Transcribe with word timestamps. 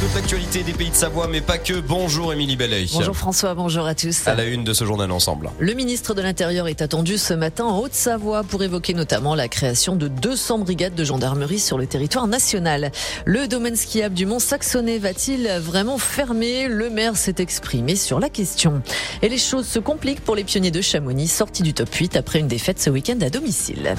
toute 0.00 0.14
l'actualité 0.14 0.62
des 0.62 0.72
pays 0.72 0.88
de 0.88 0.94
Savoie, 0.94 1.28
mais 1.28 1.42
pas 1.42 1.58
que. 1.58 1.78
Bonjour 1.78 2.32
Émilie 2.32 2.56
Bellet. 2.56 2.86
Bonjour 2.90 3.14
François, 3.14 3.52
bonjour 3.54 3.84
à 3.84 3.94
tous. 3.94 4.26
À 4.26 4.34
la 4.34 4.44
une 4.44 4.64
de 4.64 4.72
ce 4.72 4.86
journal 4.86 5.10
ensemble. 5.12 5.50
Le 5.58 5.74
ministre 5.74 6.14
de 6.14 6.22
l'Intérieur 6.22 6.68
est 6.68 6.80
attendu 6.80 7.18
ce 7.18 7.34
matin 7.34 7.66
en 7.66 7.78
Haute-Savoie 7.78 8.42
pour 8.44 8.62
évoquer 8.62 8.94
notamment 8.94 9.34
la 9.34 9.48
création 9.48 9.96
de 9.96 10.08
200 10.08 10.60
brigades 10.60 10.94
de 10.94 11.04
gendarmerie 11.04 11.58
sur 11.58 11.76
le 11.76 11.86
territoire 11.86 12.26
national. 12.28 12.92
Le 13.26 13.46
domaine 13.46 13.76
skiable 13.76 14.14
du 14.14 14.24
Mont 14.24 14.38
Saxonnet 14.38 14.98
va-t-il 14.98 15.46
vraiment 15.60 15.98
fermer? 15.98 16.66
Le 16.66 16.88
maire 16.88 17.16
s'est 17.16 17.36
exprimé 17.36 17.94
sur 17.94 18.20
la 18.20 18.30
question. 18.30 18.80
Et 19.20 19.28
les 19.28 19.38
choses 19.38 19.66
se 19.66 19.80
compliquent 19.80 20.24
pour 20.24 20.34
les 20.34 20.44
pionniers 20.44 20.70
de 20.70 20.80
Chamonix, 20.80 21.28
sortis 21.28 21.62
du 21.62 21.74
top 21.74 21.92
8 21.92 22.16
après 22.16 22.38
une 22.38 22.48
défaite 22.48 22.80
ce 22.80 22.88
week-end 22.88 23.18
à 23.20 23.28
domicile. 23.28 23.94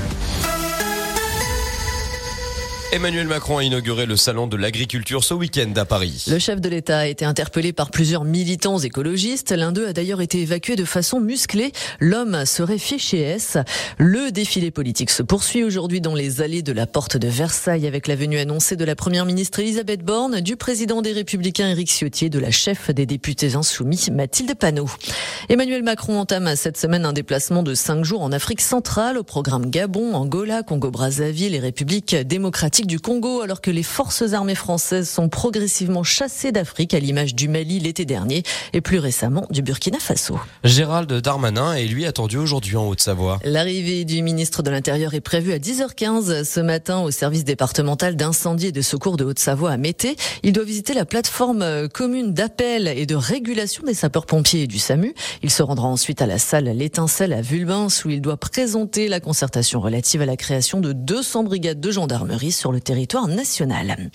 Emmanuel 2.93 3.25
Macron 3.27 3.59
a 3.59 3.63
inauguré 3.63 4.05
le 4.05 4.17
salon 4.17 4.47
de 4.47 4.57
l'agriculture 4.57 5.23
ce 5.23 5.33
week-end 5.33 5.71
à 5.77 5.85
Paris. 5.85 6.25
Le 6.27 6.39
chef 6.39 6.59
de 6.59 6.67
l'État 6.67 6.99
a 6.99 7.05
été 7.05 7.23
interpellé 7.23 7.71
par 7.71 7.89
plusieurs 7.89 8.25
militants 8.25 8.79
écologistes. 8.79 9.54
L'un 9.54 9.71
d'eux 9.71 9.87
a 9.87 9.93
d'ailleurs 9.93 10.19
été 10.19 10.41
évacué 10.41 10.75
de 10.75 10.83
façon 10.83 11.21
musclée. 11.21 11.71
L'homme 12.01 12.46
serait 12.46 12.77
fiché 12.77 13.21
S. 13.21 13.57
Le 13.97 14.29
défilé 14.33 14.71
politique 14.71 15.09
se 15.09 15.23
poursuit 15.23 15.63
aujourd'hui 15.63 16.01
dans 16.01 16.15
les 16.15 16.41
allées 16.41 16.63
de 16.63 16.73
la 16.73 16.85
porte 16.85 17.15
de 17.15 17.29
Versailles 17.29 17.87
avec 17.87 18.07
la 18.07 18.18
venue 18.18 18.39
annoncée 18.39 18.75
de 18.75 18.83
la 18.83 18.97
première 18.97 19.25
ministre 19.25 19.60
Elisabeth 19.61 20.04
Borne, 20.04 20.41
du 20.41 20.57
président 20.57 21.01
des 21.01 21.13
Républicains 21.13 21.69
Éric 21.69 21.89
Ciotti 21.89 22.29
de 22.29 22.39
la 22.39 22.51
chef 22.51 22.91
des 22.91 23.05
députés 23.05 23.55
insoumis 23.55 24.07
Mathilde 24.11 24.54
Panot. 24.55 24.89
Emmanuel 25.47 25.83
Macron 25.83 26.19
entame 26.19 26.57
cette 26.57 26.77
semaine 26.77 27.05
un 27.05 27.13
déplacement 27.13 27.63
de 27.63 27.73
cinq 27.73 28.04
jours 28.04 28.21
en 28.21 28.33
Afrique 28.33 28.60
centrale 28.60 29.18
au 29.18 29.23
programme 29.23 29.69
Gabon, 29.69 30.13
Angola, 30.13 30.61
Congo-Brazzaville 30.61 31.55
et 31.55 31.60
République 31.60 32.16
démocratique 32.16 32.80
du 32.88 32.99
Congo 32.99 33.41
alors 33.41 33.61
que 33.61 33.71
les 33.71 33.83
forces 33.83 34.33
armées 34.33 34.55
françaises 34.55 35.09
sont 35.09 35.30
progressivement 35.30 36.03
chassées 36.03 36.52
d'Afrique 36.52 36.94
à 36.94 36.99
l'image 36.99 37.35
du 37.35 37.47
Mali 37.47 37.80
l'été 37.80 38.05
dernier 38.05 38.44
et 38.73 38.81
plus 38.81 38.99
récemment 38.99 39.47
du 39.49 39.61
Burkina 39.61 39.99
Faso. 39.99 40.39
Gérald 40.63 41.11
Darmanin 41.11 41.73
est 41.73 41.85
lui 41.85 42.05
attendu 42.05 42.38
aujourd'hui 42.38 42.77
en 42.77 42.88
Haute-Savoie. 42.88 43.39
L'arrivée 43.43 44.05
du 44.05 44.21
ministre 44.21 44.63
de 44.63 44.69
l'Intérieur 44.69 45.13
est 45.13 45.21
prévue 45.21 45.53
à 45.53 45.59
10h15 45.59 46.43
ce 46.43 46.59
matin 46.59 46.99
au 47.01 47.11
service 47.11 47.43
départemental 47.43 48.15
d'incendie 48.15 48.67
et 48.67 48.71
de 48.71 48.81
secours 48.81 49.17
de 49.17 49.25
Haute-Savoie 49.25 49.71
à 49.71 49.77
Mété. 49.77 50.16
Il 50.43 50.53
doit 50.53 50.63
visiter 50.63 50.93
la 50.93 51.05
plateforme 51.05 51.88
commune 51.89 52.33
d'appel 52.33 52.88
et 52.88 53.05
de 53.05 53.16
régulation 53.16 53.83
des 53.83 53.93
sapeurs-pompiers 53.93 54.63
et 54.63 54.67
du 54.67 54.79
SAMU. 54.79 55.13
Il 55.43 55.49
se 55.49 55.63
rendra 55.63 55.88
ensuite 55.88 56.21
à 56.21 56.25
la 56.25 56.38
salle 56.38 56.66
L'étincelle 56.66 57.33
à 57.33 57.41
Vulbins 57.41 57.88
où 58.05 58.09
il 58.09 58.21
doit 58.21 58.38
présenter 58.38 59.07
la 59.07 59.19
concertation 59.19 59.79
relative 59.79 60.21
à 60.21 60.25
la 60.25 60.38
création 60.38 60.79
de 60.79 60.93
200 60.93 61.43
brigades 61.43 61.79
de 61.79 61.91
gendarmerie 61.91 62.51
sur 62.51 62.70
le 62.72 62.81
territoire 62.81 63.27
national. 63.27 64.09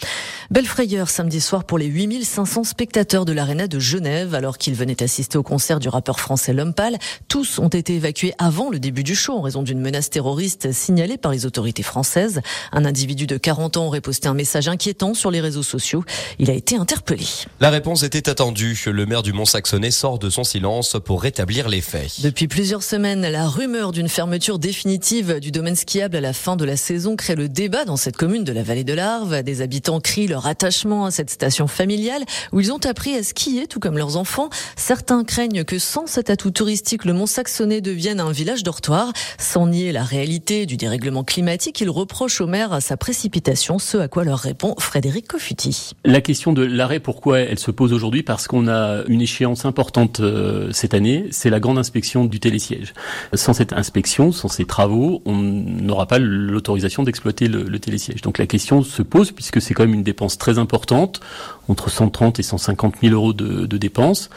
Belle 0.51 0.67
frayeur 0.67 1.11
samedi 1.11 1.41
soir 1.41 1.65
pour 1.65 1.79
les 1.79 1.87
8500 1.87 2.65
spectateurs 2.65 3.25
de 3.25 3.33
l'Arena 3.33 3.67
de 3.67 3.79
Genève 3.79 4.35
alors 4.35 4.59
qu'ils 4.59 4.75
venaient 4.75 5.03
assister 5.03 5.39
au 5.39 5.43
concert 5.43 5.81
du 5.81 5.89
rappeur 5.89 6.21
français 6.21 6.53
Lompal. 6.53 6.99
Tous 7.29 7.59
ont 7.59 7.69
été 7.69 7.97
évacués 7.97 8.33
avant 8.39 8.71
le 8.71 8.79
début 8.79 9.03
du 9.03 9.15
show 9.15 9.33
en 9.33 9.41
raison 9.41 9.63
d'une 9.63 9.81
menace 9.81 10.11
terroriste 10.11 10.73
signalée 10.73 11.17
par 11.19 11.33
les 11.33 11.47
autorités 11.47 11.83
françaises. 11.83 12.41
Un 12.73 12.85
individu 12.85 13.27
de 13.27 13.37
40 13.37 13.77
ans 13.77 13.87
aurait 13.87 14.01
posté 14.01 14.29
un 14.29 14.35
message 14.35 14.69
inquiétant 14.69 15.15
sur 15.15 15.31
les 15.31 15.41
réseaux 15.41 15.63
sociaux. 15.63 16.05
Il 16.39 16.51
a 16.51 16.55
été 16.55 16.77
interpellé. 16.77 17.27
La 17.61 17.71
réponse 17.71 18.03
était 18.03 18.29
attendue. 18.29 18.81
Le 18.87 19.07
maire 19.07 19.23
du 19.23 19.33
Mont-Saxonnet 19.33 19.91
sort 19.91 20.19
de 20.19 20.31
son 20.31 20.45
silence 20.45 20.97
pour 21.05 21.23
rétablir 21.23 21.69
les 21.69 21.81
faits. 21.81 22.21
Depuis 22.23 22.49
plusieurs 22.49 22.83
semaines, 22.83 23.23
la 23.23 23.49
rumeur 23.49 23.93
d'une 23.93 24.09
fermeture 24.09 24.59
définitive 24.59 25.41
du 25.41 25.51
domaine 25.51 25.77
skiable 25.77 26.17
à 26.17 26.21
la 26.21 26.33
fin 26.33 26.57
de 26.57 26.65
la 26.65 26.77
saison 26.77 27.17
crée 27.17 27.35
le 27.35 27.49
débat 27.49 27.85
dans 27.85 27.97
cette 27.97 28.17
commune 28.17 28.45
de 28.47 28.53
la 28.53 28.63
vallée 28.63 28.85
de 28.85 28.95
l'Arve. 28.95 29.43
Des 29.43 29.61
habitants 29.61 30.01
crient 30.01 30.29
leur 30.29 30.47
attachement 30.47 31.05
à 31.05 31.11
cette 31.11 31.29
station 31.29 31.67
familiale 31.67 32.25
où 32.53 32.61
ils 32.61 32.73
ont 32.73 32.79
appris 32.87 33.15
à 33.15 33.23
skier 33.23 33.67
tout 33.67 33.81
comme 33.81 33.99
leurs 33.99 34.17
enfants. 34.17 34.49
Certains 34.77 35.25
craignent 35.25 35.65
que 35.65 35.79
sans 35.79 36.07
cet 36.07 36.31
atout 36.31 36.53
touristique, 36.53 37.05
le 37.05 37.13
Mont 37.13 37.27
Saxonnet 37.27 37.81
devienne 37.83 38.21
un 38.21 38.33
village 38.33 38.63
dortoir. 38.63 39.13
Sans 39.39 39.67
nier 39.67 39.93
la 39.93 40.05
réalité 40.05 40.65
du 40.65 40.77
dérèglement 40.77 41.25
climatique, 41.25 41.81
ils 41.81 41.91
reprochent 41.91 42.41
au 42.41 42.47
maire 42.47 42.79
sa 42.81 42.97
précipitation, 42.97 43.79
ce 43.79 43.99
à 43.99 44.09
quoi 44.09 44.25
leur 44.25 44.39
répond 44.39 44.75
Frédéric 44.79 45.29
Cofuti. 45.29 45.93
La 46.05 46.21
question 46.21 46.53
de 46.53 46.63
l'arrêt, 46.63 47.01
pourquoi 47.01 47.41
elle 47.41 47.59
se 47.59 47.71
pose 47.71 47.93
aujourd'hui? 47.93 48.23
Parce 48.23 48.47
qu'on 48.47 48.69
a 48.69 49.03
une 49.09 49.21
échéance 49.21 49.65
importante 49.65 50.21
euh, 50.21 50.71
cette 50.73 50.95
année, 50.95 51.27
c'est 51.33 51.51
la 51.51 51.61
grande 51.61 51.79
inspection 51.79 52.25
du 52.25 52.41
télésiège. 52.41 52.95
Sans 53.35 53.53
cette 53.53 53.73
inspection, 53.73 54.31
sans 54.33 54.49
ces 54.49 54.65
travaux, 54.65 55.23
on 55.25 55.37
n'aura 55.37 56.07
pas 56.07 56.19
l'autorisation 56.19 57.03
d'exploiter 57.03 57.49
le, 57.49 57.79
télésiège. 57.79 58.21
La 58.39 58.47
question 58.47 58.83
se 58.83 59.03
pose 59.03 59.33
puisque 59.33 59.61
c'est 59.61 59.75
quand 59.75 59.85
même 59.85 59.95
une 59.95 60.03
dépense 60.03 60.39
très 60.39 60.59
importante, 60.59 61.21
entre 61.69 61.91
130 61.91 62.39
et 62.39 62.43
150 62.43 62.95
000 63.03 63.15
euros 63.15 63.33
de, 63.33 63.77
dépenses. 63.77 64.31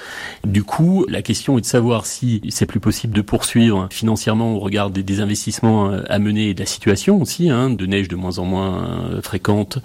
Du 0.44 0.64
coup, 0.64 1.06
la 1.08 1.22
question 1.22 1.58
est 1.58 1.62
de 1.62 1.66
savoir 1.66 2.06
si 2.06 2.42
c'est 2.50 2.66
plus 2.66 2.80
possible 2.80 3.14
de 3.14 3.22
poursuivre 3.22 3.88
financièrement 3.92 4.54
au 4.54 4.60
regard 4.60 4.90
des, 4.90 5.20
investissements 5.22 5.92
euh, 5.92 6.04
à 6.08 6.20
mener 6.20 6.50
et 6.50 6.54
de 6.54 6.60
la 6.60 6.66
situation 6.66 7.22
aussi, 7.22 7.50
hein, 7.50 7.70
de 7.70 7.86
neige 7.86 8.08
de 8.08 8.16
moins 8.16 8.40
en 8.40 8.46
moins 8.46 9.10
euh, 9.12 9.22
fréquente. 9.22 9.80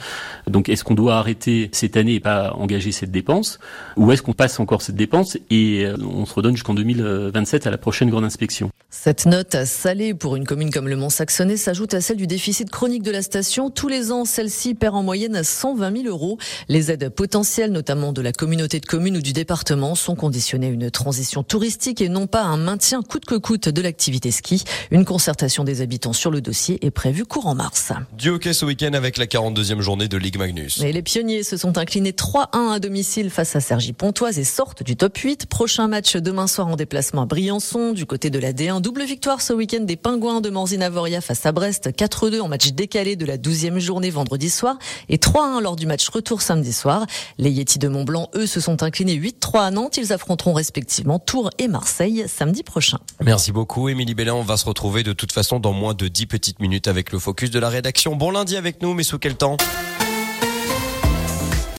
Donc, 0.47 0.69
est-ce 0.69 0.85
qu'on 0.85 0.95
doit 0.95 1.17
arrêter 1.17 1.71
cette 1.73 1.97
année 1.97 2.15
et 2.15 2.21
pas 2.21 2.53
engager 2.55 2.93
cette 2.93 3.11
dépense, 3.11 3.59
ou 3.97 4.13
est-ce 4.13 4.23
qu'on 4.23 4.33
passe 4.33 4.61
encore 4.61 4.83
cette 4.83 4.97
dépense 4.97 5.37
et 5.51 5.85
euh, 5.85 5.97
on 6.01 6.27
se 6.27 6.35
redonne 6.35 6.55
jusqu'en 6.55 6.75
2027 6.75 7.67
à 7.67 7.71
la 7.71 7.79
prochaine 7.79 8.11
grande 8.11 8.25
inspection? 8.25 8.71
Cette 8.91 9.27
note 9.27 9.57
salée 9.65 10.15
pour 10.15 10.37
une 10.37 10.45
commune 10.45 10.71
comme 10.71 10.89
le 10.89 10.97
Mont-Saxonnet 10.97 11.57
s'ajoute 11.57 11.95
à 11.95 12.01
celle 12.01 12.17
du 12.17 12.27
déficit 12.27 12.71
chronique 12.71 13.03
de 13.03 13.11
la 13.11 13.23
station. 13.23 13.71
Tous 13.71 13.89
les 13.95 14.11
ans 14.11 14.25
celle-ci 14.25 14.75
perd 14.75 14.97
en 14.97 15.05
moyenne 15.05 15.45
120 15.45 16.03
000 16.03 16.09
euros. 16.09 16.37
Les 16.69 16.91
aides 16.91 17.11
potentielles, 17.11 17.71
notamment 17.71 18.13
de 18.13 18.23
la 18.23 18.33
communauté 18.33 18.81
de 18.81 18.87
communes 18.87 19.19
ou 19.19 19.23
du 19.23 19.33
département, 19.33 19.95
sont 19.95 20.17
conditionnées 20.17 20.67
à 20.67 20.71
une 20.71 20.91
transition 20.91 21.45
touristique 21.45 22.01
et 22.01 22.09
non 22.09 22.27
pas 22.27 22.43
à 22.43 22.47
un 22.47 22.57
maintien 22.57 23.03
coûte 23.03 23.25
que 23.25 23.37
coûte 23.37 23.69
de 23.69 23.81
l'activité 23.81 24.33
ski. 24.33 24.65
Une 24.91 25.05
concertation 25.05 25.63
des 25.63 25.81
habitants 25.81 26.13
sur 26.13 26.33
le 26.33 26.41
dossier 26.41 26.85
est 26.85 26.91
prévue 26.91 27.25
courant 27.25 27.55
mars. 27.55 27.93
Du 28.19 28.31
hockey 28.31 28.53
ce 28.53 28.65
week-end 28.65 28.95
avec 28.95 29.17
la 29.17 29.27
42e 29.27 29.81
journée 29.81 30.09
de 30.09 30.17
Ligue 30.17 30.39
Magnus. 30.39 30.81
Et 30.81 30.91
les 30.91 31.03
pionniers 31.03 31.45
se 31.45 31.57
sont 31.57 31.79
inclinés 31.79 32.11
3-1 32.11 32.73
à 32.73 32.79
domicile 32.81 33.31
face 33.31 33.55
à 33.55 33.61
Sergi 33.61 33.93
Pontoise 33.93 34.41
et 34.41 34.45
sortent 34.45 34.83
du 34.83 34.97
top 34.97 35.17
8. 35.17 35.47
Prochain 35.47 35.87
match 35.87 36.17
demain 36.17 36.49
soir 36.49 36.67
en 36.67 36.75
déplacement 36.75 37.23
à 37.23 37.27
Briançon 37.27 37.93
du 37.93 38.07
côté 38.07 38.31
de 38.31 38.41
la 38.41 38.53
D1. 38.53 38.81
Double 38.81 39.05
victoire 39.05 39.41
ce 39.41 39.53
week-end 39.53 39.83
des 39.83 39.97
Pingouins 39.97 40.41
de 40.41 40.51
Morzine-Avoria 40.51 41.21
face 41.21 41.47
à 41.47 41.53
Brest. 41.53 41.91
4-2 41.97 42.41
en 42.41 42.49
match 42.49 42.73
décalé 42.73 43.15
de 43.15 43.25
la 43.25 43.37
12e 43.37 43.84
journée 43.85 44.11
vendredi 44.11 44.51
soir 44.51 44.77
et 45.09 45.19
3-1 45.19 45.63
lors 45.63 45.77
du 45.77 45.87
match 45.87 46.09
retour 46.09 46.43
samedi 46.43 46.73
soir. 46.73 47.07
Les 47.39 47.51
Yetis 47.51 47.79
de 47.79 47.89
Montblanc, 47.89 48.29
eux, 48.35 48.47
se 48.47 48.61
sont 48.61 48.83
inclinés 48.83 49.17
8-3 49.17 49.67
à 49.67 49.71
Nantes. 49.71 49.97
Ils 49.97 50.13
affronteront 50.13 50.53
respectivement 50.53 51.19
Tours 51.19 51.51
et 51.59 51.69
Marseille 51.69 52.25
samedi 52.27 52.63
prochain. 52.63 52.99
Merci 53.21 53.53
beaucoup, 53.53 53.89
Émilie 53.89 54.15
Bellin. 54.15 54.35
On 54.35 54.43
va 54.43 54.57
se 54.57 54.67
retrouver 54.67 55.03
de 55.03 55.13
toute 55.13 55.33
façon 55.33 55.61
dans 55.61 55.73
moins 55.73 55.95
de 55.95 56.09
10 56.09 56.27
petites 56.27 56.61
minutes 56.61 56.89
avec 56.89 57.13
le 57.13 57.19
focus 57.19 57.51
de 57.51 57.59
la 57.59 57.69
rédaction. 57.69 58.17
Bon 58.17 58.31
lundi 58.31 58.57
avec 58.57 58.83
nous, 58.83 58.95
mais 58.95 59.05
sous 59.05 59.19
quel 59.19 59.37
temps? 59.37 59.57